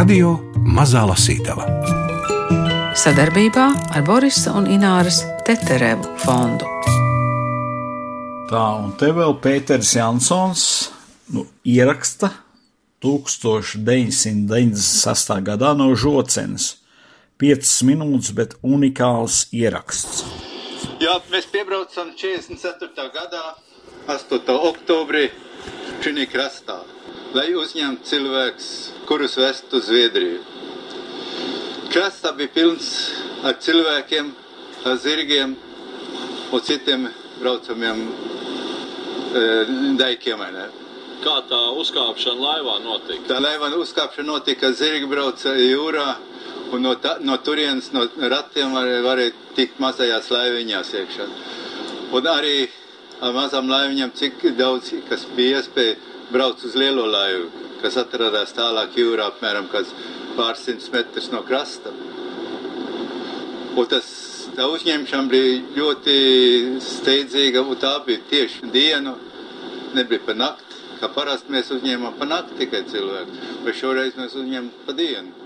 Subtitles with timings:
[0.00, 0.30] Radio
[0.64, 1.66] Mazā Lasītava
[2.96, 6.64] sadarbībā ar Borisa un Ināras Teterevu fondu.
[8.48, 10.88] Tā, un te vēl Pēters Jansons
[11.36, 12.32] nu, ieraksta
[13.04, 15.36] 1996.
[15.50, 16.80] gadā no Žocenes.
[17.44, 20.24] 5 minūtes, bet unikāls ieraksts.
[21.04, 23.04] Jā, mēs piebraucam 44.
[23.18, 23.44] gadā,
[24.08, 24.48] 8.
[24.70, 25.28] oktobrī,
[26.00, 26.88] šī krastā,
[27.36, 30.38] lai uzņemtu cilvēkus, kurus vest uz Zviedriju.
[31.90, 32.90] Krastā bija pilns
[33.42, 34.28] ar cilvēkiem,
[34.86, 35.56] ar zirgiem
[36.54, 37.08] un citiem
[37.40, 39.42] braucamiem e,
[39.98, 40.44] daikiem.
[41.24, 43.24] Kā tā uzkāpšana laivā notika?
[43.32, 46.06] Tā laivā uzkāpšana notika, zirgi brauca jūrā,
[46.70, 51.26] un no, ta, no turienes, no ratiem var, varēja tikt mazajās laiviņās iekšā.
[52.14, 52.54] Un arī
[53.18, 55.98] ar mazām laiviņām, cik daudz, kas bija iespēja
[56.32, 57.50] braukt uz lielo laivu,
[57.82, 59.68] kas atradās tālāk jūrā, apmēram
[60.36, 61.92] pāris simtus metrus no krasta.
[63.76, 64.08] Un tas
[64.56, 66.16] tā uzņemšana bija ļoti
[66.84, 69.16] steidzīga, un tā bija tieši dienu,
[69.94, 70.66] nebija pa nakti.
[71.00, 75.39] Kā parasti mēs uzņēmām pa nakti tikai cilvēku, bet šoreiz mēs uzņēmām pa dienu.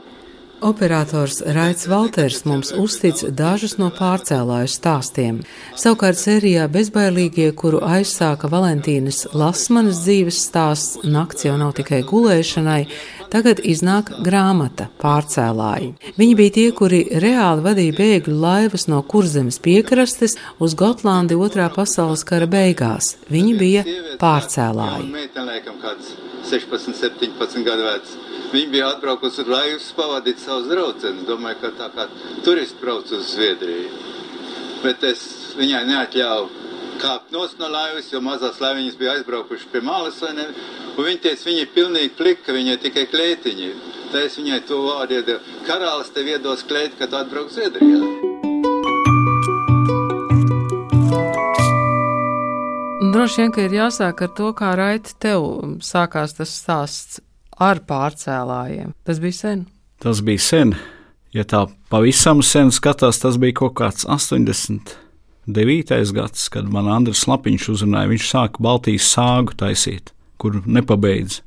[0.65, 5.43] Operators Raits Valters mums uztic dažus no pārcēlāju stāstiem.
[5.77, 12.81] Savukārt sērijā Bezbailīgie, kuru aizsāka Valentīnas Lasmanas dzīves stāsts, nakts jau nav tikai gulēšanai,
[13.35, 15.89] Tagad iznāk grāmata pārcēlāji.
[16.15, 22.23] Viņi bija tie, kuri reāli vadīja bēgļu laivas no kurzemes piekrastes uz Gotlandi otrā pasaules
[22.29, 23.17] kara beigās.
[23.35, 23.83] Viņi bija
[24.23, 25.11] pārcēlāji.
[26.45, 28.15] 16, 17 gadu vecs.
[28.55, 31.23] Viņi bija atbraukusi uz laivas pavadīt savus draugus.
[31.27, 32.05] Domāju, ka tā kā
[32.47, 33.89] turisti brauc uz Zviedriju.
[34.85, 35.25] Bet es
[35.59, 36.63] viņai neatļāvu
[37.03, 40.23] kāpt no laivas, jo mazās laiviņas bija aizbraukušas pie malas.
[40.23, 43.73] Viņa teica, viņa ir pilnīgi plika, viņa ir tikai klētiņa.
[44.13, 45.59] Tā es viņai to vārdu iedevu.
[45.67, 48.07] Karalis tev iedos klēti, kad atbrauc Zviedrijā.
[53.11, 55.51] Droši vien, ka ir jāsāk ar to, kā raiti tev
[55.83, 57.25] sākās tas stāsts
[57.59, 58.95] ar pārcēlājiem.
[59.05, 59.65] Tas bija sen.
[60.03, 60.75] Tas bija sen.
[61.35, 64.97] Ja tā pavisam sen skatās, tas bija kaut kāds 80.
[65.45, 66.13] 9.
[66.17, 71.41] gads, kad man Andris Lapiņš uzrunāja, viņš sāka Baltijas sāgu taisīt kur nepabeidz,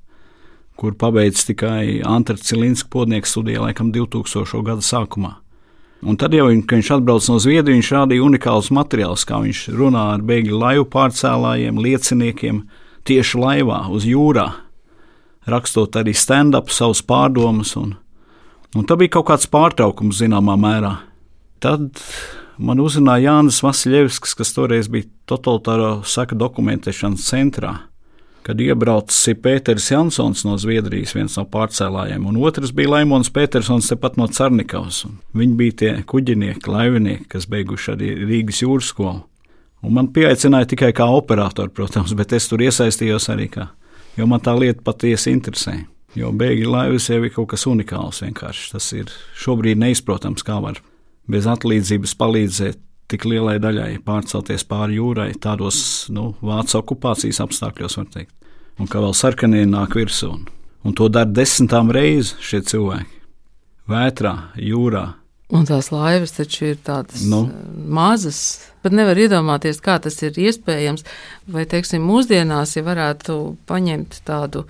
[0.78, 4.64] kur pabeidz tikai Antara Cilinska podnieks studijā laikam 2000.
[4.66, 5.36] gada sākumā.
[6.02, 10.04] Un tad jau, kad viņš atbrauc no Zviedrijas, viņš rādīja unikālus materiālus, kā viņš runā
[10.16, 12.62] ar bēgļu laivu pārcēlājiem, lieciniekiem
[13.10, 14.48] tieši laivā uz jūrā,
[15.48, 17.76] rakstot arī stand-up, savus pārdomas.
[17.80, 17.96] Un,
[18.76, 20.94] un tā bija kaut kāds pārtraukums zināmā mērā.
[21.64, 22.04] Tad
[22.58, 27.78] man uzrunāja Jānis Vasiljevskis, kas toreiz bija totalitāro saka dokumentēšanas centrā
[28.48, 34.16] kad iebraucis Pēters Jansons no Zviedrijas, viens no pārcēlājiem, un otrs bija Laimons Petersons tepat
[34.16, 35.02] no Cernikavas.
[35.36, 39.26] Viņi bija tie kuģinieki, laivinieki, kas beiguši arī Rīgas jūras skolu.
[39.84, 43.68] Un man pieaicināja tikai kā operatoru, protams, bet es tur iesaistījos arī kā,
[44.18, 45.78] jo man tā lieta patiesi interesē.
[46.18, 48.70] Jo bēgļu laivas jau ir kaut kas unikāls vienkārši.
[48.74, 50.82] Tas ir šobrīd neizprotams, kā var
[51.30, 52.80] bez atlīdzības palīdzēt
[53.12, 55.80] tik lielai daļai pārcelties pāri jūrai, tādos
[56.12, 58.34] nu, vācu okupācijas apstākļos, var teikt.
[58.78, 60.32] Un kā vēl sarkanie nāk virsū.
[60.34, 60.48] Un,
[60.86, 63.22] un to dara desmitām reizes šie cilvēki.
[63.88, 65.06] Vētrā, jūrā.
[65.48, 67.46] Un tās laivas taču ir tādas nu.
[67.48, 68.40] Eh, mazas,
[68.84, 71.06] pat nevar iedomāties, kā tas ir iespējams.
[71.48, 73.38] Vai, teiksim, mūsdienās, ja varētu
[73.70, 74.66] paņemt tādu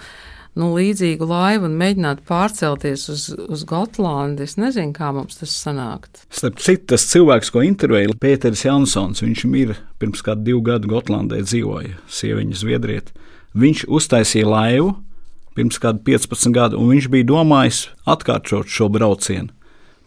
[0.57, 4.45] nu, līdzīgu laivu un mēģināt pārcelties uz, uz Gotlandi.
[4.45, 6.21] Es nezinu, kā mums tas sanākt.
[6.29, 11.41] Starp citu, tas cilvēks, ko intervēja Pēters Jansons, viņš ir pirms kādu divu gadu Gotlandē
[11.41, 13.27] dzīvoja, sieviņa Zviedrieta.
[13.57, 14.93] Viņš uztaisīja laivu
[15.57, 19.56] pirms kādu 15 gadu, un viņš bija domājis atkārtot šo braucienu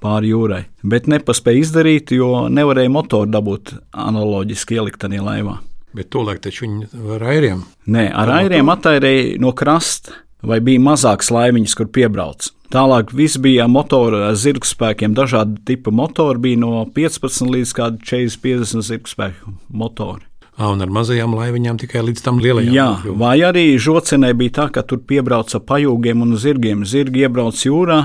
[0.03, 5.59] pāri jūrai, bet nepaspēja izdarīt, jo nevarēja motoru dabūt analoģiski ielikt tajā laivā.
[5.97, 7.65] Bet tolaik taču viņi ar airiem?
[7.91, 12.49] Nē, ar airiem attairēja no krasta vai bija mazākas laimiņas, kur piebrauc.
[12.71, 20.23] Tālāk viss bija motora zirgspēkiem, dažādi tipi motori bija no 15 līdz 40-50 zirgspēku motori.
[20.61, 22.75] À, un ar mazajām laiviņām tikai līdz tam lielajām.
[22.75, 26.85] Jā, vai arī žocenē bija tā, ka tur piebrauca pajūgiem un zirgiem.
[26.85, 28.01] Zirgi iebrauc jūrā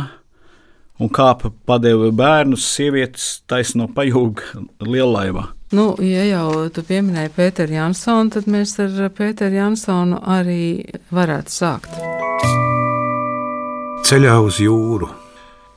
[1.00, 5.50] un kāpa padeva bērnus, sievietes taisno pajūga lielaivā.
[5.76, 11.98] Nu, ja jau tu pieminēji Pēteru Jansonu, tad mēs ar Pēteru Jansonu arī varētu sākt.
[14.06, 15.10] Ceļā uz jūru.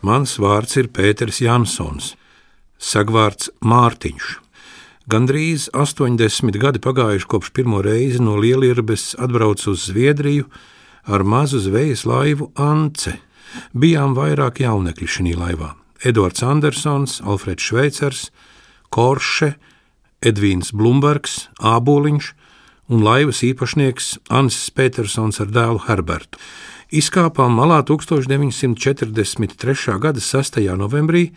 [0.04, 2.12] Mans vārds ir Pēters Jansons,
[2.78, 4.36] sagvārds Mārtiņš.
[5.08, 10.44] Gandrīz 80 gadi pagājuši kopš pirmo reizi no Lielierbes atbraucu uz Zviedriju
[11.08, 13.16] ar mazu zvejas laivu Ance.
[13.74, 15.74] Bijām vairāk jaunekļi šī laivā-
[16.08, 18.30] Edvards Andersons, Alfreds Šveicers,
[18.90, 19.54] Korše,
[20.22, 22.32] Edvīns Blumbergs, Āboliņš
[22.88, 26.38] un laivas īpašnieks Ansis Petersons ar dēlu Herbertu.
[26.88, 29.98] Izkāpām malā 1943.
[30.00, 30.76] gada 6.
[30.76, 31.32] novembrī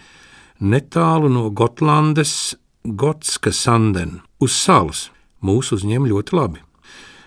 [0.61, 2.55] netālu no Gotlandes
[2.85, 5.11] Gotska Sanden uz salas.
[5.43, 6.59] Mūs uzņem ļoti labi.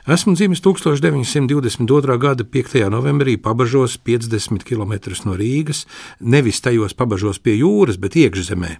[0.04, 2.18] Esmu dzimis 1922.
[2.18, 2.90] gada 5.
[2.90, 4.92] novembrī, pabažos 50 km
[5.24, 5.86] no Rīgas,
[6.20, 8.76] nevis tajos pabažos pie jūras, bet iekšzemē.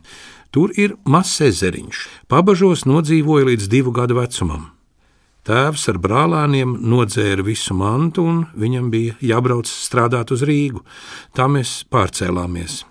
[0.53, 2.03] Tur ir mazs ezeriņš.
[2.29, 4.67] Pabažos nodzīvoja līdz divu gadu vecumam.
[5.49, 10.85] Tēvs ar brālēniem nodzēra visu mantu, un viņam bija jābrauc strādāt uz Rīgu.
[11.33, 12.83] Tā mēs pārcēlāmies.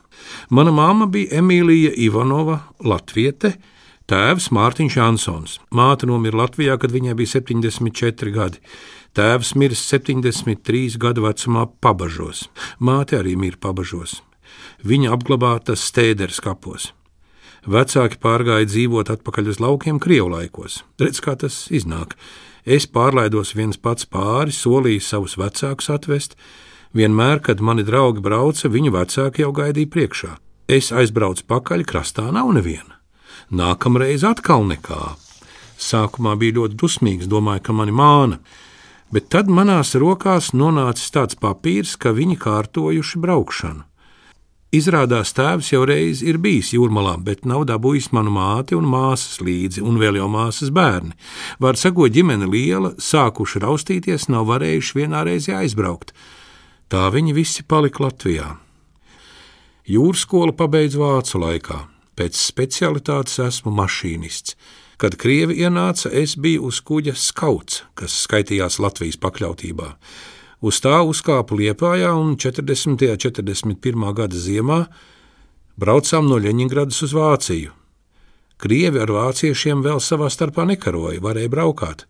[0.49, 3.59] Mana māma bija Emīlija Ivanova, Latviete,
[4.03, 5.51] Tēvs Mārtiņš Jansons.
[5.71, 8.59] Māte nomira Latvijā, kad viņai bija 74 gadi.
[9.15, 12.49] Tēvs miris 73 gadu vecumā pabažos.
[12.83, 14.17] Māte arī mirst pabažos.
[14.83, 16.89] Viņa apglabāta stēderes kapos.
[17.63, 20.81] Vecāki pārgāja dzīvot atpakaļ uz laukiem Krievlaikos.
[20.99, 22.17] Redz, kā tas iznāk.
[22.67, 26.35] Es pārlaidos viens pats pāri, solīju savus vecākus atvest.
[26.91, 30.33] Vienmēr, kad mani draugi brauca, viņu vecāki jau gaidīja priekšā.
[30.67, 32.92] Es aizbraucu pakaļ, krastā nav neviena
[33.53, 35.13] nākamreiz atkal nekā.
[35.77, 38.39] Sākumā bija ļoti dusmīgs, domāju, ka mani māna,
[39.13, 43.83] bet tad manās rokās nonācis tāds papīrs, ka viņi kārtojuši braukšanu.
[44.73, 49.83] Izrādās tēvs jau reiz ir bijis jūrmalā, bet nav dabūjis manu māti un māsas līdzi,
[49.85, 51.13] un vēl jau māsas bērni.
[51.61, 56.15] Var sakot, ģimene liela, sākuši raustīties, nav varējuši vienā reizē aizbraukt.
[56.89, 58.49] Tā viņi visi palika Latvijā.
[59.93, 61.92] Jūras skolu pabeidz vācu laikā.
[62.13, 64.53] Pēc specialitātes esmu mašīnists.
[65.01, 69.89] Kad krievi ienāca, es biju uz kuģa skauts, kas skaitījās Latvijas pakļautībā.
[70.63, 72.93] Uz tā uzkāpu Liepājā un 40.
[72.93, 74.05] un 41.
[74.15, 74.83] gada ziemā
[75.75, 77.73] braucām no Ļeņingradas uz Vāciju.
[78.61, 82.05] Krievi ar vāciešiem vēl savā starpā nekaroja, varēja braukāt.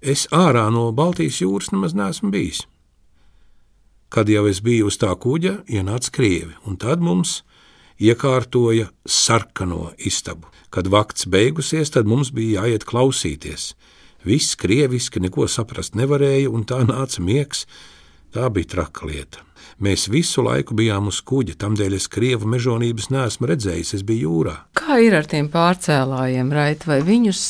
[0.00, 2.62] Es ārā no Baltijas jūras nemaz neesmu bijis.
[4.08, 7.42] Kad jau es biju uz tā kuģa, ienāca krievi, un tad mums
[8.00, 10.48] iekārtoja sarkano istabu.
[10.70, 13.74] Kad vakts beigusies, tad mums bija jāiet klausīties.
[14.26, 17.66] Viss krieviski neko saprast nevarēja, un tā nāca miegs.
[18.34, 19.46] Tā bija traka lieta.
[19.80, 24.54] Mēs visu laiku bijām uz kuģa, tādēļ es krievu mežonības neesmu redzējis, es biju jūrā.
[24.76, 27.42] Kā ir ar tiem pārcēlājiem, Rait, vai viņus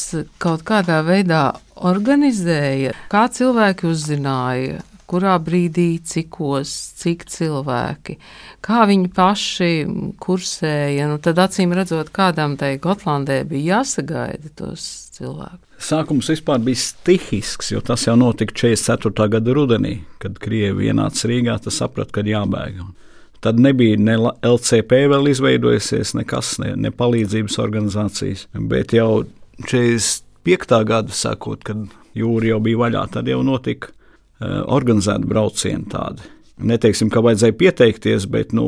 [0.43, 1.44] kaut kādā veidā
[1.87, 2.96] organizēja?
[3.12, 8.19] Kā cilvēki uzzināja, kurā brīdī, cikos, cik cilvēki,
[8.64, 9.70] kā viņi paši
[10.23, 11.08] kursēja.
[11.11, 14.87] Nu, tad, acīm redzot, kādam tai Gotlandē bija jāsagaida tos
[15.17, 15.62] cilvēkus.
[15.87, 19.29] Sākums vispār bija stihisks, jo tas jau notika 44.
[19.37, 22.81] gada rudenī, kad Krievija ienāca Rīgā, tas saprata, ka jābēg.
[23.44, 29.26] Tad nebija ne LCP vēl izveidojusies, nekas, ne, ne palīdzības organizācijas, bet jau
[29.69, 30.81] 45.
[30.88, 31.85] gada sakot, kad
[32.17, 33.93] jūra jau bija vaļā, tad jau notika
[34.41, 36.27] organizēti braucieni tādi.
[36.56, 38.65] Neteiksim, ka vajadzēja pieteikties, bet nu,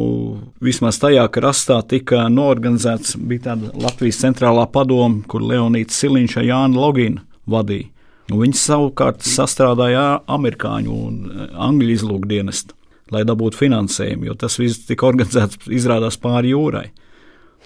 [0.60, 7.88] vismaz tajā krastā tika norganizēts Latvijas centrālā padoma, kur Leonīts Siliņš un Jānis Logina vadīja.
[8.28, 12.76] Un viņi savukārt sastrādāja amerikāņu un eh, angļu izlūkdienestu,
[13.14, 16.90] lai dabūtu finansējumu, jo tas viss tika organizēts izrādās pāri jūrai.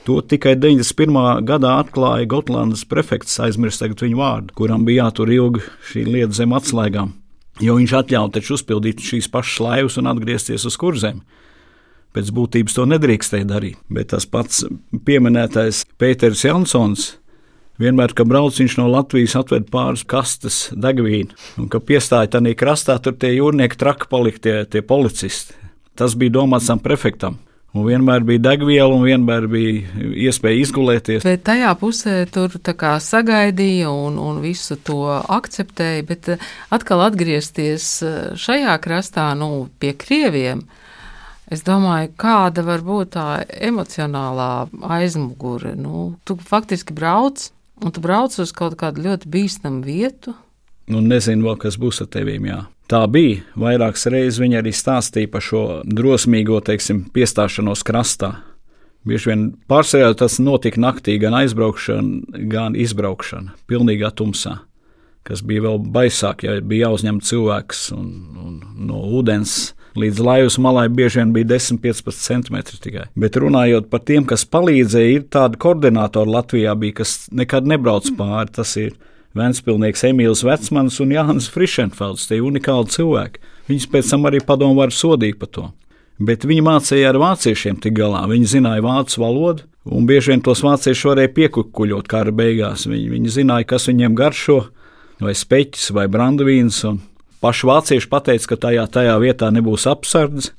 [0.07, 1.43] To tikai 91.
[1.47, 7.11] gadā atklāja Gotlandes prefekts, aizmirst viņu vārdu, kuram bija jātur ilgi šī lieta zem atslēgām
[7.63, 11.23] jo viņš atļauj taču uzpildīt šīs pašas laivas un atgriezties uz kurzem.
[12.13, 14.67] Pēc būtības to nedrīkstēja darīt, bet tas pats
[15.07, 17.15] pieminētais Pēters Jansons.
[17.81, 22.99] Vienmēr, kad brauc viņš no Latvijas, atved pāris kastes degvīnu, un kad piestāja tādā krastā,
[23.01, 25.57] tur tie jūrnieki traki palika tie, tie policisti.
[25.97, 27.41] Tas bija domāts tam prefektam.
[27.73, 31.25] Un vienmēr bija degviela, un vienmēr bija iespēja izgulēties.
[31.25, 36.05] Bet tajā pusē tur sagaidīja un, un visu to akceptēja.
[36.05, 40.67] Bet eh, atkal atgriezties eh, šajā krastā, nu, pie krieviem.
[41.53, 44.69] Es domāju, kāda var būt tā emocionālā
[45.01, 45.73] aizmugure.
[45.73, 47.49] Nu, tu faktiski brauc,
[47.81, 50.37] un tu brauc uz kaut kādu ļoti bīstamu vietu.
[50.91, 52.47] Nu, nezinu, vēl, kas būs ar tevīm.
[52.51, 52.63] Jā.
[52.91, 53.43] Tā bija.
[53.59, 58.35] Vairākas reizes viņa arī stāstīja par šo drosmīgo teiksim, piestāšanos krastā.
[59.09, 64.61] Bieži vien pārsvarā tas notika naktī, gan aizbraukšana, gan izbraukšana, pilnīgā tumsā.
[65.27, 68.11] Kas bija vēl baisāk, ja bija jāuzņem cilvēks un,
[68.43, 68.59] un
[68.91, 69.73] no ūdens.
[69.99, 73.07] Līdz laivas malai bieži vien bija 10-15 centimetri tikai.
[73.19, 78.55] Bet runājot par tiem, kas palīdzēja, ir tādi koordinātori Latvijā, bija, kas nekad nebrauc pāri.
[78.57, 78.97] Tas ir
[79.39, 83.41] Vēnspilnieks Emīls Vecmans un Jānis Frišenfelds, tie unikāli cilvēki.
[83.71, 85.69] Viņus pēc tam arī padomu var sodīt par to.
[86.23, 88.27] Bet viņi mācīja ar vāciešiem tik galā.
[88.31, 92.85] Viņi zināja vācu valodu, un bieži vien tos vāciešus varēja piekukuļot kara beigās.
[92.91, 94.59] Viņi, viņi zināja, kas viņiem garšo,
[95.23, 96.83] vai speķis, vai brandavīns.
[97.43, 100.53] Paši vācieši pateica, ka tajā, tajā vietā nebūs apsardzes.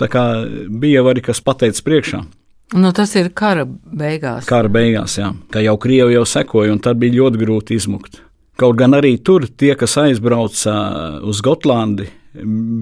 [0.00, 0.24] Tā kā
[0.66, 2.24] bija arī kas pateicis priekšā.
[2.72, 4.48] Nu, tas ir kara beigās.
[4.48, 5.34] Kara beigās, jā.
[5.52, 8.22] Kā jau Krievija jau sekoja, un tad bija ļoti grūti izmukt.
[8.58, 10.74] Kaut gan arī tur tie, kas aizbrauca
[11.26, 12.08] uz Gotlandi,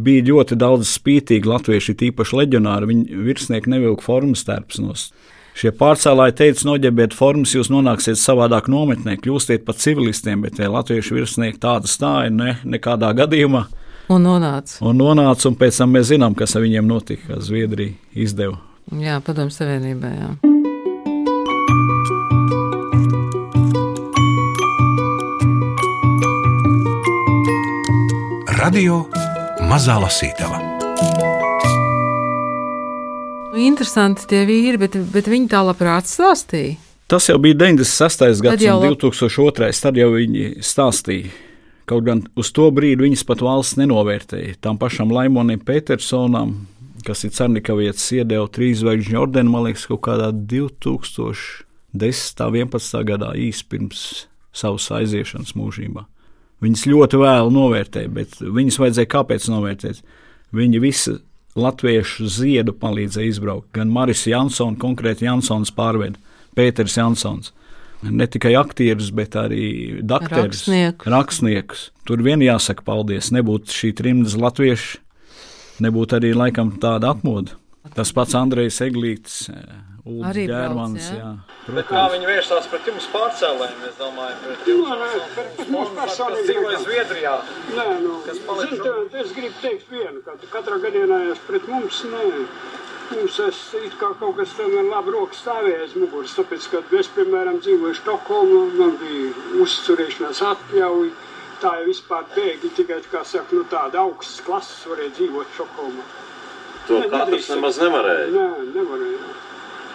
[0.05, 2.89] bija ļoti daudz spītīgi latvieši, tīpaši leģionāri.
[2.93, 5.11] Viņi virsnieki nevilka formas tērpsnos.
[5.59, 11.19] Šie pārcēlāji teica, noģebiet formas, jūs nonāksiet savādāk nometnē, kļūstiet par civilistiem, bet tie latviešu
[11.19, 13.67] virsnieki tāda stāja ne, nekādā gadījumā.
[14.12, 14.81] Un nonāca.
[14.89, 18.57] Un nonāca, un pēc tam mēs zinām, kas ar viņiem notika, kas Zviedrija izdeva.
[18.91, 20.11] Jā, padomju savienībā.
[20.17, 20.31] Jā.
[28.62, 29.05] Radio
[29.67, 30.59] Mazā Lasītava.
[33.53, 36.77] Nu, interesanti tie vīri, bet, bet viņi tā labprāt stāstīja.
[37.11, 38.41] Tas jau bija 96.
[38.45, 39.73] gads, jau lab- 2002.
[39.83, 41.33] tad jau viņi stāstīja.
[41.87, 44.55] Kaut gan uz to brīdi viņas pat valsts nenovērtēja.
[44.62, 46.67] Tam pašam Laimonim Petersonam,
[47.07, 51.67] kas ir Cernikavietis, iedeva trīs zvaigžņu ordeni, man liekas, kaut kādā 2010.
[51.93, 53.05] 11.
[53.05, 54.03] gadā īsi pirms
[54.57, 56.07] savas aiziešanas mūžībā.
[56.63, 60.03] Viņas ļoti vēlu novērtēja, bet viņas vajadzēja kāpēc novērtēt?
[60.55, 61.17] Viņi visi
[61.59, 63.69] latviešu ziedu palīdzēja izbraukt.
[63.77, 66.17] Gan Maris Jansons, konkrēti Jansons pārved,
[66.57, 67.53] Pēters Jansons.
[68.03, 71.11] Ne tikai aktierus, bet arī doktorus, Rakstnieku.
[71.13, 71.85] rakstniekus.
[72.09, 73.31] Tur vien jāsaka paldies.
[73.35, 74.99] Nebūtu šī trimdas latvieši,
[75.85, 77.59] nebūtu arī laikam tāda atmoda.
[77.97, 79.49] Tas pats Andrejs Eglītis,
[80.03, 81.09] Ulrichs Arī brauc, Gērmans.
[81.11, 81.17] jā?
[81.19, 81.33] jā.
[81.77, 86.79] Bet kā viņi vērsās pret jums pārcēlējiem, es domāju, pret jums, mums personīgi dzīvoja.
[86.87, 87.35] Zviedrijā.
[87.77, 92.25] Nē, nu, zin, tev- es gribu teikt vienu, ka katrā gadījumā es pret mums nē.
[93.12, 97.11] Mums es it kā kaut kas tomēr labi rokas stāvēja aiz muguras, tāpēc, ka es,
[97.12, 101.12] piemēram, dzīvoju Stokholmā, man bija uzturēšanās atļauja.
[101.62, 106.07] Tā jau vispār bēgļi tikai, kā saka, nu tāda augstas klases varēja dzīvot Stokholmā.
[106.88, 108.25] To Ne, katrs nemaz nevarēja.
[108.35, 109.21] Nē, nevarēja.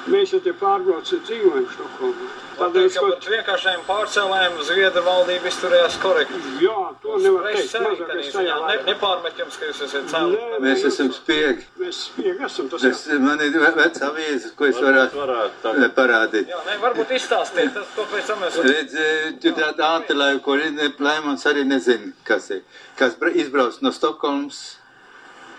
[0.08, 2.28] Mēs jau te pārbraucam, dzīvojam Stokholmā.
[2.58, 6.38] Tādēļ, ka pret vienkāršiem pārcēlējiem Zviedru valdība izturējās korekti.
[6.64, 10.40] jā, to nevar teikt mazākais tajā jā, ne, nepārmet jums, ka jūs esat cēlus.
[10.54, 11.66] Nē, Mēs esam spiegi.
[11.82, 12.84] Mēs spiegi esam tas.
[12.90, 15.94] Es, man ir ve- vecs avīzes, ko es varētu varētu eh, tagad.
[16.00, 16.48] parādīt.
[16.56, 20.58] Jā, ne, varbūt izstāstiet, tas to pēc tam mēs Redz, eh, tu tādu ātrlaivu, ko
[21.04, 22.64] Laimons arī nezina, kas ir.
[22.98, 24.78] Kas bra- izbrauc no Stokholmas,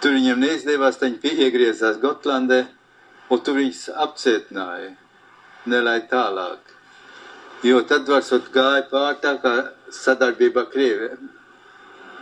[0.00, 2.66] tur viņiem neizdevās, tad viņi iegriezās Gotlandē,
[3.30, 4.92] un tur viņus apcietināja,
[5.68, 6.74] nelaid tālāk.
[7.66, 9.54] Jo tad varsot gāja pār tā kā
[9.92, 11.18] sadarbība ar Krieviju.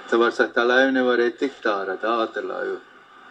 [0.06, 2.78] Tā var sakt, tā laiva nevarēja tikt ārā, tā ātrlaiva,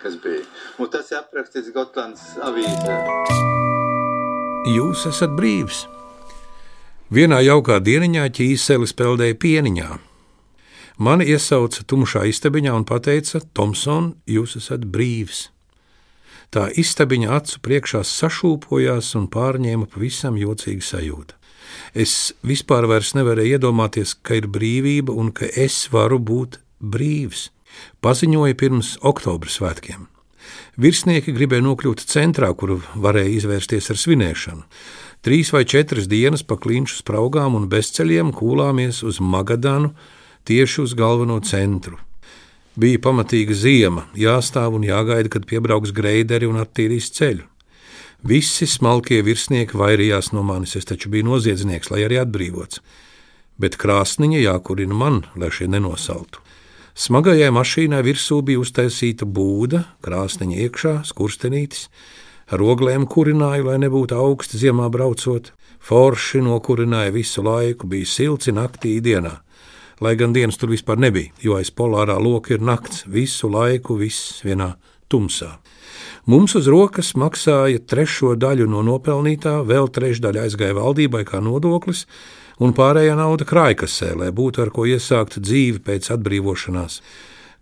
[0.02, 0.44] kas bija.
[0.78, 2.98] Un tas ir aprakstīts Gotlandas avīzē.
[4.76, 5.86] Jūs esat brīvs.
[7.16, 9.90] Vienā jaukā dieniņā ķīselis peldēja pieniņā.
[11.06, 15.55] Mani iesauca tumšā istabiņā un teica: Tomson, jūs esat brīvs.
[16.54, 21.38] Tā istabiņa acu priekšā sašūpojās un pārņēma pavisam jocīgu sajūtu.
[21.96, 27.50] Es vispār nevarēju iedomāties, ka ir brīvība un ka es varu būt brīvs.
[28.02, 30.08] Paziņoja pirms oktobra svētkiem.
[30.78, 34.64] Virsnieki gribēja nokļūt centrā, kur varēja izvērsties ar svinēšanu.
[35.26, 39.96] Trīs vai četras dienas pa klinšu spraugām un bezceļiem kūlāmies uz Magadanu,
[40.46, 41.98] tieši uz galveno centru.
[42.76, 47.46] Bija pamatīga ziema, jāstāv un jāgaida, kad piebrauks greideri un attīrīs ceļu.
[48.26, 52.82] Visi smalkie virsnieki vairījās no manis, es taču biju noziedznieks, lai arī atbrīvots.
[53.62, 56.42] Bet krāsniņa jākurina man, lai šie nenosaltu.
[57.00, 61.88] Smagajai mašīnai virsū bija uztaisīta būda, krāsniņa iekšā, skurstenītis,
[62.52, 65.54] ar oglēm kurināju, lai nebūtu augsti ziemā braucot.
[65.86, 69.38] Forši nokurināja visu laiku, bija silti naktī dienā.
[70.04, 74.42] Lai gan dienas tur vispār nebija, jo aiz polārā loka ir nakts, visu laiku, viss
[74.44, 74.74] vienā
[75.08, 75.54] tumsā.
[76.28, 82.04] Mums uz rokas maksāja trešo daļu no nopelnītā, vēl trešdaļa aizgāja valdībai kā nodoklis,
[82.60, 87.00] un pārējā nauda krājkasē, lai būtu ar ko iesākt dzīvi pēc atbrīvošanās.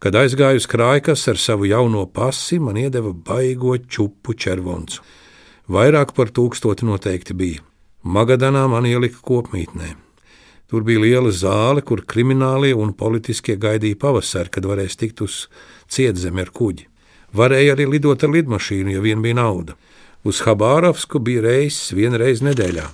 [0.04, 5.04] Kad aizgāju uz krājkas ar savu jauno pasi, man iedeva baigo čupu červoncu.
[5.72, 7.62] Vairāk par tūkstoti noteikti bija.
[8.04, 9.94] Magadanā man ielika kopmītnē.
[10.74, 15.36] Tur bija liela zāle, kur kriminālie un politiskie gaidīja pavasari, kad varēs tikt uz
[15.86, 16.88] cietzemi ar kuģi.
[17.38, 19.76] Varēja arī lidot ar lidmašīnu, ja vien bija nauda.
[20.26, 22.88] Uz Habārovsku bija reizes vienreiz nedēļā.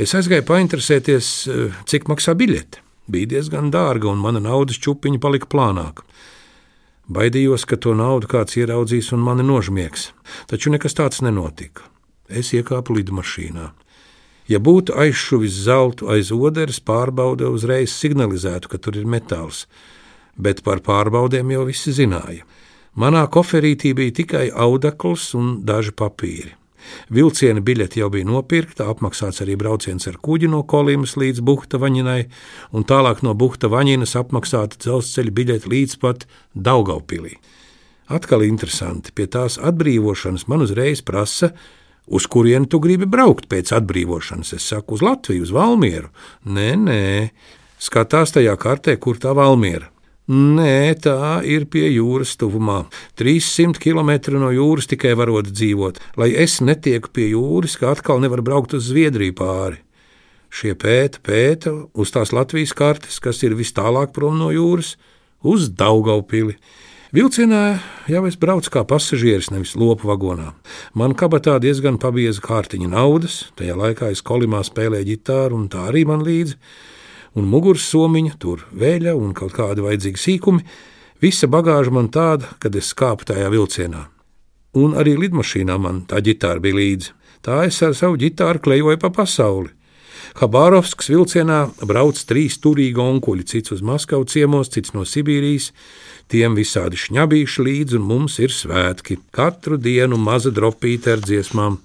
[0.00, 2.80] Es aizgāju painteresēties, eh, cik maksā biļete.
[3.04, 6.08] Bija diezgan dārga, un mana naudas čupiņa palika plānāka.
[7.04, 10.12] Baidījos, ka to naudu kāds ieraudzīs un mani nožmiegs,
[10.48, 11.82] taču nekas tāds nenotika.
[12.30, 13.72] Es iekāpu lidmašīnā.
[14.50, 19.66] Ja būtu aizšuvis zeltu aiz oderes, pārbaude uzreiz signalizētu, ka tur ir metāls,
[20.34, 22.42] bet par pārbaudēm jau visi zināja.
[22.98, 26.56] Manā koferītī bija tikai audekls un daži papīri.
[27.12, 32.24] Vilciena biļete jau bija nopirkta, apmaksāts arī brauciens ar kuģi no Kolīmas līdz Buhta vaņinai,
[32.74, 37.36] un tālāk no Buhta vaņinas apmaksāta dzelzceļa biļete līdz pat Daugaupilī.
[38.10, 41.52] Atkal interesanti, pie tās atbrīvošanas man uzreiz prasa,
[42.06, 44.54] Uz kurieni tu gribi braukt pēc atbrīvošanas?
[44.56, 46.10] Es saku, uz Latviju, uz Valmieru.
[46.46, 47.02] Nē, nē,
[47.80, 49.90] skatās tajā kartē, kur tā Valmiera.
[50.30, 52.84] Nē, tā ir pie jūras tuvumā.
[53.18, 55.98] 300 km no jūras tikai varot dzīvot.
[56.20, 59.80] Lai es netieku pie jūras, kā atkal nevar braukt uz Zviedriju pāri.
[60.50, 64.96] Šie pēta, pēta uz tās Latvijas kartes, kas ir vis tālāk prom no jūras,
[65.42, 66.54] uz Daugaupili.
[67.10, 70.52] Vilcienā jau es braucu kā pasažieris, nevis lopu vagonā.
[70.94, 76.04] Man kabatā diezgan pabieza kārtiņa naudas, tajā laikā es kolimā spēlēju ģitāru, un tā arī
[76.06, 76.54] man līdzi,
[77.34, 80.62] un muguras somiņa, tur vēļa un kaut kādi vajadzīgi sīkumi.
[81.18, 84.04] Visa bagāža man tāda, kad es kāpu tajā vilcienā.
[84.78, 87.16] Un arī lidmašīnā man tā ģitāra bija līdzi.
[87.42, 89.74] Tā es ar savu ģitāru klejoju pa pasauli.
[90.38, 95.72] Habārovskas vilcienā brauc trīs turīgi onkuļi, cits uz Maskavu ciemos, cits no Sibīrijas,
[96.30, 99.16] Tiem visādi šņabīši līdzi, un mums ir svētki.
[99.34, 101.80] Katru dienu maza dropīte ar dziesmām.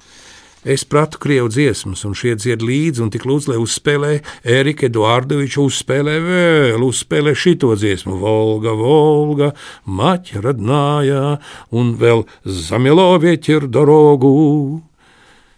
[0.61, 4.11] Es pratu krievu dziesmas, un šie dzied līdzi, un tik lūdzu, lai uzspēlē
[4.55, 9.51] Erika Eduardoviča, uzspēlē vēl, uzspēlē šito dziesmu, Volga, Volga,
[9.85, 11.25] Maķa radnājā,
[11.73, 14.33] un vēl Zamielovieķir dorogu.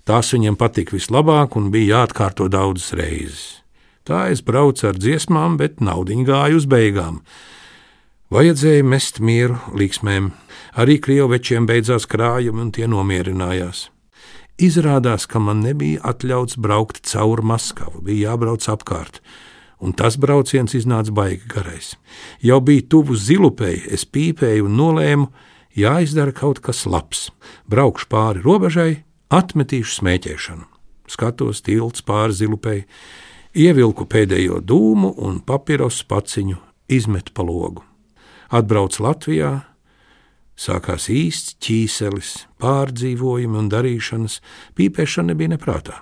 [0.07, 3.41] Tās viņam patika vislabāk un bija jāatkārto daudzas reizes.
[4.07, 7.17] Tā es braucu ar dziesmām, bet naudiņu gāju uz beigām.
[8.31, 10.29] Vajadzēja mest mieru līksmēm.
[10.79, 13.89] Arī krievečiem beidzās krājumi un tie nomierinājās.
[14.63, 19.19] Izrādās, ka man nebija atļauts braukt cauri Maskavu, bija jābrauc apkārt,
[19.83, 21.91] un tas brauciens iznāca baigi garais.
[22.41, 25.27] Jau bija tuvu zilupēji, es pīpēju un nolēmu,
[25.77, 27.27] jāizdara kaut kas labs.
[27.67, 28.91] Braukšu pāri robežai,
[29.33, 30.65] atmetīšu smēķēšanu.
[31.07, 32.87] Skatos tilts pāri zilupēji,
[33.55, 36.59] ievilku pēdējo dūmu un papīros paciņu
[36.91, 37.87] izmetu pa logu
[38.53, 39.51] atbrauc Latvijā,
[40.57, 44.39] sākās īsts ķīselis, pārdzīvojumi un darīšanas,
[44.77, 46.01] pīpēšana nebija neprātā.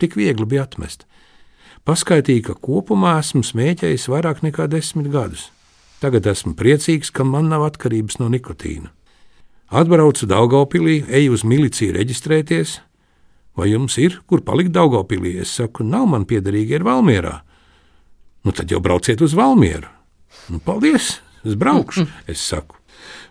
[0.00, 1.06] Tik viegli bija atmest.
[1.84, 5.50] Paskaitīja, ka kopumā esmu smēķējis vairāk nekā desmit gadus.
[6.00, 8.90] Tagad esmu priecīgs, ka man nav atkarības no nikotīna.
[9.74, 12.76] Atbraucu Daugaupilī, eju uz miliciju reģistrēties.
[13.58, 15.32] Vai jums ir, kur palikt Daugaupilī?
[15.42, 17.40] Es saku, nav man piederīgi ir Valmierā.
[18.46, 19.90] Nu tad jau brauciet uz Valmieru.
[20.52, 21.16] Nu, paldies!
[21.44, 22.78] Es braukšu, es saku.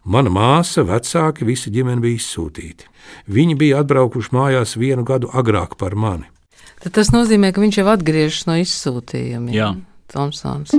[0.04, 2.92] Mana māsa, vecāki, visi ģimene bija izsūtīti.
[3.32, 6.28] Viņi bija atbraukuši mājās vienu gadu agrāk par mani.
[6.84, 9.56] Tad tas nozīmē, ka viņš jau atgriežas no izsūtījuma.
[9.56, 9.72] Jā,
[10.12, 10.76] Tomsons.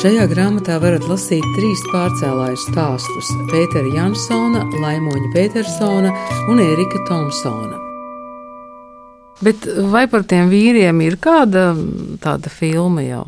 [0.00, 6.12] Šajā grāmatā varat lasīt trīs pārcēlāju stāstus- Pētera Jansona, Laimoņa Petersona
[6.48, 7.76] un Erika Tomsona.
[9.44, 11.74] Bet vai par tiem vīriem ir kāda
[12.16, 13.26] tāda filma jau?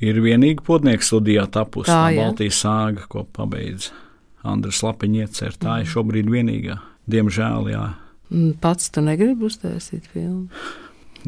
[0.00, 2.20] ir vienīgi podnieks studijā tapusi Tā, tā.
[2.20, 3.90] Baltijas sāga, ko pabeidz
[4.44, 5.56] Andris Lapiņš iecer.
[5.60, 6.78] Tā ir šobrīd vienīgā.
[7.10, 7.86] Diemžēl, jā.
[8.30, 10.48] Mm, Pats tu negribi uztaisīt filmu.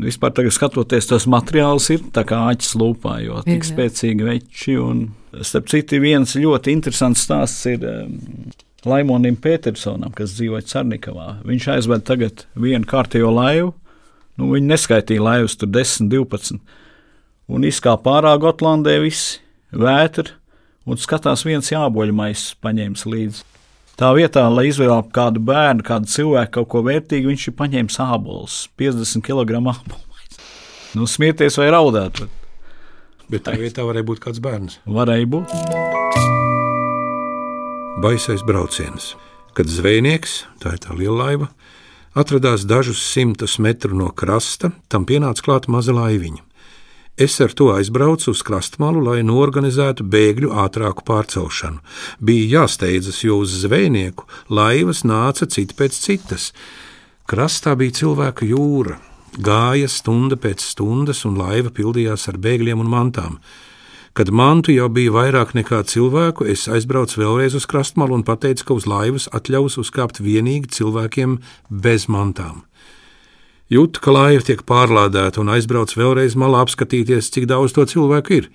[0.00, 4.76] Vispār, tagad skatoties, tas materiāls ir tā kā acis lūpā, jo Ir, tik spēcīgi veči.
[4.80, 5.02] Un,
[5.44, 7.84] starp citu, viens ļoti interesants stāsts ir
[8.88, 11.28] Laimonim Petersonam, kas dzīvoja Cernikavā.
[11.46, 13.74] Viņš aizved tagad vienu kārtējo laivu,
[14.40, 16.58] nu, viņi neskaitīja laivas, tur 10, 12,
[17.52, 19.42] un izkāpa ārā Gotlandē visi
[19.76, 20.32] vētri,
[20.88, 23.51] un skatās viens jāboļmais paņēmis līdzi.
[24.00, 28.56] Tā vietā, lai izvēlētu kādu bērnu, kādu cilvēku kaut ko vērtīgu, viņš ir paņēmis ābolus,
[28.80, 30.38] 50 kg ābolus.
[30.96, 32.24] Nu, smieties vai raudāt,
[33.32, 34.78] Bet tā vietā varēja būt kāds bērns.
[34.84, 35.52] varēja būt.
[38.02, 39.14] Baisais brauciens,
[39.56, 41.48] kad zvejnieks, tā ir tā liela laiva,
[42.12, 46.42] atradās dažus simtus metru no krasta, tam pienāca klāt maza laiviņa.
[47.18, 51.82] Es ar to aizbraucu uz krastmalu, lai norganizētu bēgļu ātrāku pārcelšanu.
[52.24, 56.52] Bija jāsteidzas, jo uz zvejnieku laivas nāca cita pēc citas.
[57.28, 58.96] Krastā bija cilvēku jūra,
[59.36, 63.36] gāja stunda pēc stundas, un laiva pildījās ar bēgļiem un mantām.
[64.16, 68.76] Kad mantu jau bija vairāk nekā cilvēku, es aizbraucu vēlreiz uz krastmalu un pateicu, ka
[68.80, 72.64] uz laivas atļaus uzkāpt tikai cilvēkiem bez mantām.
[73.72, 78.48] Jūtu, ka laiva tiek pārlādēta un aizbraucu vēlreiz malā apskatīties, cik daudz to cilvēku ir.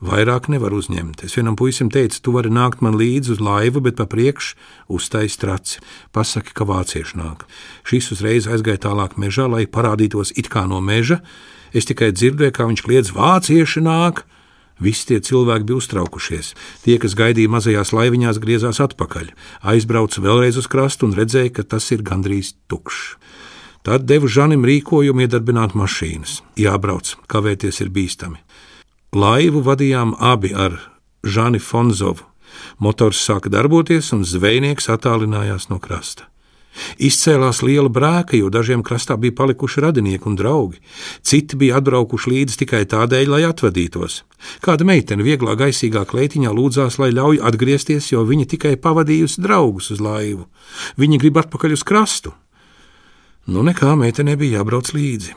[0.00, 1.26] Vairāk nevar uzņemt.
[1.26, 4.56] Es vienam puisim teicu, tu vari nākt man līdzi uz laivu, bet pa priekšu
[4.96, 5.82] uztais traci.
[6.16, 7.44] Pasaki, ka vācieši nāk.
[7.84, 11.20] Šis uzreiz aizgāja tālāk mežā, lai parādītos it kā no meža.
[11.76, 14.24] Es tikai dzirdēju, kā viņš kliedz, vācieši nāk.
[14.80, 16.54] Visi tie cilvēki bija uztraukušies.
[16.84, 19.34] Tie, kas gaidīja mazajās laiviņās, griezās atpakaļ.
[19.68, 23.16] Aizbrauca vēlreiz uz krastu un redzēja, ka tas ir gandrīz tukšs.
[23.86, 26.40] Tad devu Žanim rīkojumu iedarbināt mašīnas.
[26.58, 28.40] Jābrauc, kavēties ir bīstami.
[29.14, 30.80] Laivu vadījām abi ar
[31.22, 32.26] Žani Fonzovu.
[32.82, 36.26] Motors sāka darboties, un zvejnieks attālinājās no krasta.
[36.98, 40.82] Izcēlās liela brēka, jo dažiem krastā bija palikuši radinieki un draugi.
[41.22, 44.24] Citi bija atbraukuši līdzi tikai tādēļ, lai atvadītos.
[44.66, 50.02] Kāda meitene vieglā, gaisīgā kleitiņā lūdzās, lai ļauj atgriezties, jo viņa tikai pavadījusi draugus uz
[50.02, 50.48] laivu.
[50.98, 52.34] Viņa grib atpakaļ uz krastu.
[53.46, 55.34] Nu, nekā meitene bija jābrauc līdzi.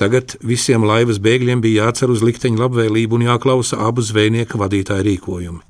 [0.00, 5.60] Tagad visiem laivas bēgļiem bija jācer uz likteņa labvēlību un jāklausa abu zvejnieka vadītāju rīkojumi.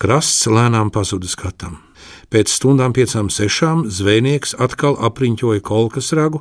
[0.00, 1.76] Krasts lēnām pazuda skatam.
[2.32, 6.40] Pēc stundām, piecām, sešām, zvejnieks atkal apriņķoja kolkas ragu,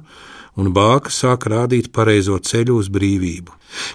[0.56, 3.52] un bāka sāka rādīt pareizo ceļu uz brīvību.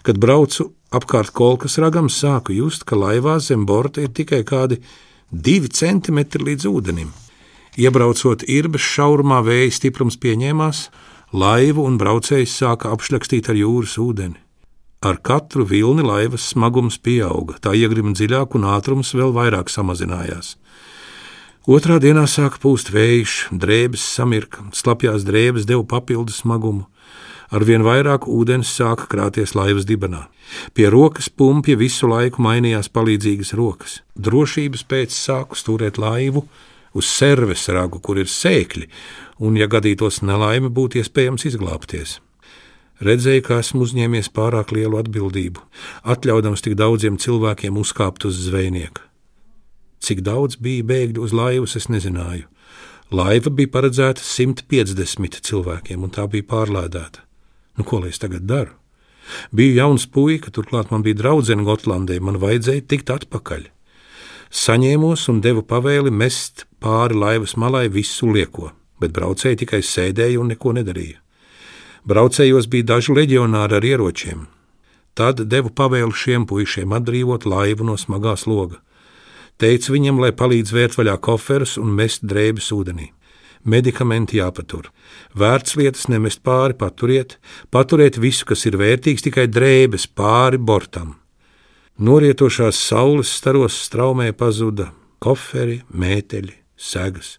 [0.07, 4.83] Kad braucu apkārt kolkas ragam, sāku just, ka laivā zem borta ir tikai kādi
[5.33, 7.11] divi centimetri līdz ūdenim.
[7.79, 10.89] Iebraucot irbes šaurumā, vēja stiprums pieņēmās,
[11.31, 14.35] laivu un braucējs sāka apšļakstīt ar jūras ūdeni.
[15.07, 20.57] Ar katru vilni laivas smagums pieauga, tā iegrima dziļāk un ātrums vēl vairāk samazinājās.
[21.71, 26.89] Otrā dienā sāka pūst vējš, drēbes samirka, slapjās drēbes deva papildu smagumu.
[27.55, 30.25] Arvien vairāk ūdens sāka krāties laivas dibenā.
[30.75, 34.01] Pie rokas pumpja visu laiku mainījās palīdzīgas rokas.
[34.19, 36.43] Drošības pēc sāku stūrēt laivu
[36.99, 38.89] uz serves ragu, kur ir sēkļi,
[39.45, 42.19] un, ja gadītos nelaime, būtu iespējams izglābties.
[43.05, 45.63] Redzēju, ka esmu uzņēmies pārāk lielu atbildību,
[46.03, 49.05] atļaudams tik daudziem cilvēkiem uzkāpt uz zvejnieka.
[50.03, 52.47] Cik daudz bija bēgļu uz laivas, es nezināju.
[53.15, 57.23] Laiva bija paredzēta 150 cilvēkiem, un tā bija pārlādēta.
[57.79, 58.75] Nu, ko lai es tagad daru?
[59.55, 63.69] Biju jauns puika, turklāt man bija draudzene Gotlandē, man vajadzēja tikt atpakaļ.
[64.49, 70.53] Saņēmos un devu pavēli mest pāri laivas malai visu lieko bet braucēji tikai sēdēja un
[70.53, 71.21] neko nedarīja.
[72.09, 74.47] Braucējos bija daži leģionāri ar ieročiem.
[75.19, 78.79] Tad devu pavēlu šiem puišiem atbrīvot laivu no smagā sloga.
[79.59, 83.11] Teicu viņam, lai palīdz vērt vaļā koferus un mest drēbes ūdenī.
[83.67, 84.87] Medikamenti jāpatur.
[85.35, 87.37] Vērts lietas nemest pāri, paturiet,
[87.75, 91.17] paturiet visu, kas ir vērtīgs, tikai drēbes pāri bortam.
[91.99, 97.37] Norietošās saules staros straumē pazuda koferi, mēteļi, segas.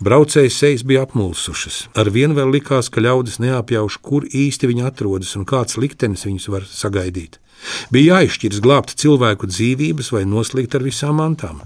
[0.00, 1.82] Braucēju sejas bija apmulsušas.
[1.98, 6.48] Ar vienu vēl likās, ka ļaudis neapjauš, kur īsti viņi atrodas un kāds liktenis viņus
[6.54, 7.36] var sagaidīt.
[7.92, 11.60] Bija jāizšķirs glābt cilvēku dzīvības vai noslīgt ar visām mantām.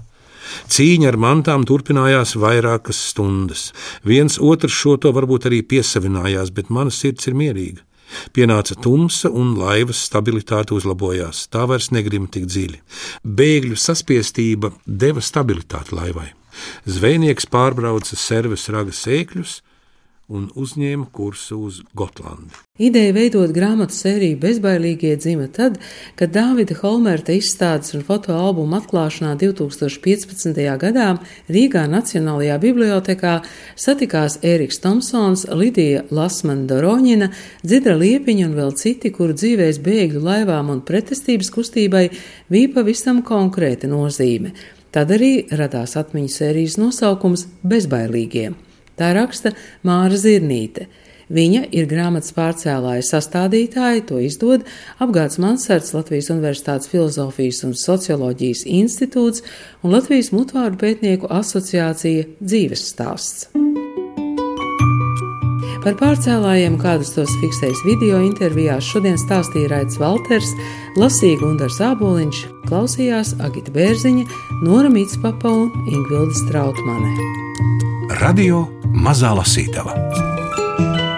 [0.69, 3.71] Cīņa ar mantām turpinājās vairākas stundas.
[4.03, 7.81] Viens otrs šo to varbūt arī piesavinājās, bet mana sirds ir mierīga.
[8.35, 11.47] Pienāca tumsa un laivas stabilitāte uzlabojās.
[11.51, 12.81] Tā vairs negrima tik dziļi.
[13.25, 16.29] Bēgļu saspiestība deva stabilitāti laivai.
[16.85, 19.61] Zvejnieks pārbrauca serves raga sēkļus
[20.25, 22.55] un uzņēma kursu uz Gotlandi.
[22.81, 25.77] Ideja veidot grāmatu sēriju bezbailīgie dzima tad,
[26.19, 30.57] kad Dāvida Holmērta izstādes un fotoalbuma atklāšanā 2015.
[30.81, 31.11] gadā
[31.47, 33.35] Rīgā Nacionālajā bibliotekā
[33.79, 37.29] satikās Ēriks Tomsons, Lidija Lasmana Doroņina,
[37.63, 42.07] Dzidra Liepiņa un vēl citi, kuru dzīvēs bēgļu laivām un pretestības kustībai
[42.51, 44.55] bija pavisam konkrēta nozīme.
[44.95, 48.53] Tad arī radās atmiņu sērijas nosaukums Bezbailīgie.
[48.95, 49.51] Tā raksta
[49.83, 50.87] Māra Zirnīte.
[51.35, 54.63] Viņa ir grāmatas pārcēlāja sastādītāja, to izdod
[55.01, 59.43] apgādes Mansards Latvijas Universitātes Filozofijas un Socioloģijas institūts
[59.81, 63.49] un Latvijas mutvārdu pētnieku asociācija dzīves stāsts.
[65.85, 70.49] Par pārcēlājiem, kādus tos fiksējas video intervijās, šodien stāstīja Raits Valters,
[70.97, 74.25] lasīja Gundars Āboliņš, klausījās Agita Bērziņa,
[74.61, 77.11] Nora Mitspapa un Ingvilda Strautmane.
[78.21, 78.61] Radio
[78.95, 79.91] Mazā Lasītava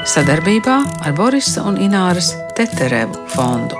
[0.09, 3.77] Sadarbībā ar Borisa un Ināras Teterevu fondu.